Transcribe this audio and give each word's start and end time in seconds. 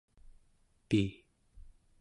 pi 0.89 1.01